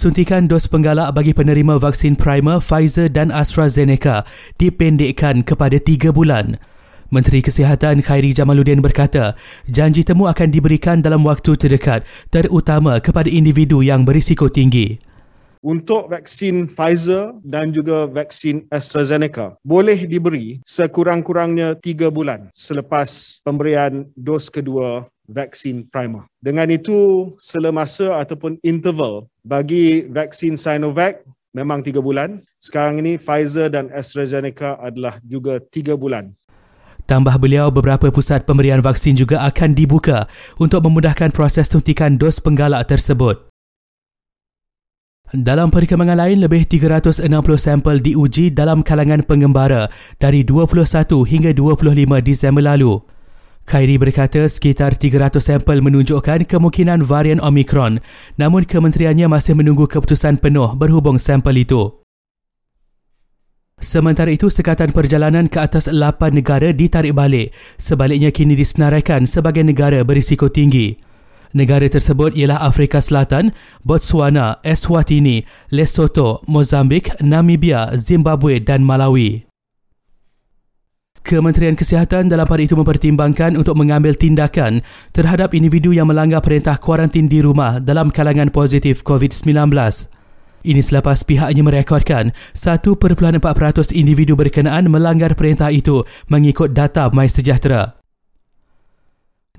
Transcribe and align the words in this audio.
Suntikan 0.00 0.48
dos 0.48 0.64
penggalak 0.64 1.12
bagi 1.12 1.36
penerima 1.36 1.76
vaksin 1.76 2.16
primer 2.16 2.56
Pfizer 2.56 3.12
dan 3.12 3.28
AstraZeneca 3.28 4.24
dipendekkan 4.56 5.44
kepada 5.44 5.76
3 5.76 6.08
bulan. 6.08 6.56
Menteri 7.12 7.44
Kesihatan 7.44 8.00
Khairi 8.00 8.32
Jamaluddin 8.32 8.80
berkata, 8.80 9.36
janji 9.68 10.00
temu 10.00 10.24
akan 10.24 10.48
diberikan 10.48 11.04
dalam 11.04 11.20
waktu 11.28 11.52
terdekat 11.52 12.08
terutama 12.32 12.96
kepada 12.96 13.28
individu 13.28 13.84
yang 13.84 14.08
berisiko 14.08 14.48
tinggi. 14.48 14.96
Untuk 15.60 16.08
vaksin 16.08 16.72
Pfizer 16.72 17.36
dan 17.44 17.68
juga 17.68 18.08
vaksin 18.08 18.72
AstraZeneca 18.72 19.60
boleh 19.60 20.08
diberi 20.08 20.64
sekurang-kurangnya 20.64 21.76
3 21.76 22.08
bulan 22.08 22.48
selepas 22.56 23.44
pemberian 23.44 24.08
dos 24.16 24.48
kedua 24.48 25.12
vaksin 25.30 25.86
primer. 25.88 26.26
Dengan 26.42 26.68
itu, 26.68 27.30
selemasa 27.38 28.18
ataupun 28.18 28.58
interval 28.66 29.30
bagi 29.46 30.04
vaksin 30.10 30.58
Sinovac 30.58 31.22
memang 31.54 31.80
tiga 31.80 32.02
bulan. 32.02 32.42
Sekarang 32.60 33.00
ini 33.00 33.16
Pfizer 33.16 33.72
dan 33.72 33.88
AstraZeneca 33.94 34.76
adalah 34.82 35.22
juga 35.24 35.62
tiga 35.62 35.96
bulan. 35.96 36.34
Tambah 37.08 37.42
beliau, 37.42 37.74
beberapa 37.74 38.06
pusat 38.14 38.46
pemberian 38.46 38.78
vaksin 38.84 39.18
juga 39.18 39.42
akan 39.42 39.74
dibuka 39.74 40.30
untuk 40.62 40.86
memudahkan 40.86 41.34
proses 41.34 41.66
suntikan 41.66 42.14
dos 42.14 42.38
penggalak 42.38 42.86
tersebut. 42.86 43.50
Dalam 45.30 45.70
perkembangan 45.70 46.26
lain, 46.26 46.42
lebih 46.42 46.66
360 46.66 47.30
sampel 47.54 48.02
diuji 48.02 48.50
dalam 48.50 48.82
kalangan 48.82 49.22
pengembara 49.22 49.86
dari 50.18 50.42
21 50.42 50.86
hingga 51.22 51.50
25 51.54 52.18
Disember 52.18 52.62
lalu. 52.66 52.98
Khairi 53.70 54.02
berkata 54.02 54.50
sekitar 54.50 54.98
300 54.98 55.38
sampel 55.38 55.78
menunjukkan 55.78 56.42
kemungkinan 56.42 57.06
varian 57.06 57.38
Omicron 57.38 58.02
namun 58.34 58.66
kementeriannya 58.66 59.30
masih 59.30 59.54
menunggu 59.54 59.86
keputusan 59.86 60.42
penuh 60.42 60.74
berhubung 60.74 61.22
sampel 61.22 61.62
itu. 61.62 62.02
Sementara 63.78 64.34
itu, 64.34 64.50
sekatan 64.50 64.90
perjalanan 64.90 65.46
ke 65.46 65.62
atas 65.62 65.86
8 65.86 66.34
negara 66.34 66.74
ditarik 66.74 67.14
balik 67.14 67.54
sebaliknya 67.78 68.34
kini 68.34 68.58
disenaraikan 68.58 69.24
sebagai 69.24 69.62
negara 69.62 70.02
berisiko 70.02 70.50
tinggi. 70.50 70.98
Negara 71.54 71.86
tersebut 71.86 72.34
ialah 72.34 72.66
Afrika 72.66 72.98
Selatan, 72.98 73.54
Botswana, 73.86 74.58
Eswatini, 74.66 75.46
Lesotho, 75.70 76.42
Mozambik, 76.50 77.14
Namibia, 77.22 77.94
Zimbabwe 77.94 78.58
dan 78.58 78.82
Malawi. 78.82 79.49
Kementerian 81.20 81.76
Kesihatan 81.76 82.32
dalam 82.32 82.48
hari 82.48 82.64
itu 82.64 82.74
mempertimbangkan 82.74 83.54
untuk 83.54 83.76
mengambil 83.76 84.16
tindakan 84.16 84.80
terhadap 85.12 85.52
individu 85.52 85.92
yang 85.92 86.08
melanggar 86.08 86.40
perintah 86.40 86.80
kuarantin 86.80 87.28
di 87.28 87.44
rumah 87.44 87.76
dalam 87.78 88.08
kalangan 88.08 88.48
positif 88.48 89.04
COVID-19. 89.04 89.70
Ini 90.60 90.80
selepas 90.84 91.24
pihaknya 91.24 91.64
merekodkan 91.64 92.36
1.4% 92.52 93.00
individu 93.96 94.36
berkenaan 94.36 94.92
melanggar 94.92 95.32
perintah 95.32 95.72
itu 95.72 96.04
mengikut 96.28 96.76
data 96.76 97.08
MySejahtera. 97.08 98.00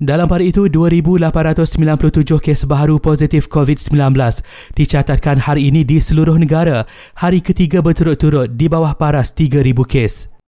Dalam 0.02 0.26
hari 0.26 0.50
itu, 0.50 0.66
2,897 0.66 2.42
kes 2.42 2.66
baru 2.66 2.98
positif 2.98 3.46
COVID-19 3.46 4.18
dicatatkan 4.74 5.38
hari 5.46 5.70
ini 5.70 5.86
di 5.86 6.02
seluruh 6.02 6.34
negara, 6.40 6.88
hari 7.14 7.38
ketiga 7.38 7.84
berturut-turut 7.84 8.58
di 8.58 8.66
bawah 8.66 8.98
paras 8.98 9.30
3,000 9.36 9.84
kes. 9.86 10.31